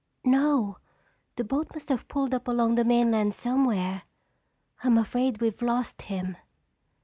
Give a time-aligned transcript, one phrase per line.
[0.25, 0.79] "No,
[1.35, 4.01] the boat must have pulled up along the mainland somewhere.
[4.83, 6.37] I'm afraid we've lost him."